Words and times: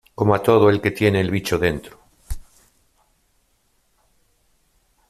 como 0.15 0.33
a 0.33 0.39
todo 0.41 0.71
el 0.71 0.81
que 0.81 0.89
tiene 0.89 1.21
el 1.21 1.29
bicho 1.29 1.59
dentro. 1.59 1.99